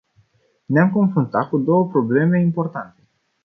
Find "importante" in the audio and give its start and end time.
2.41-3.07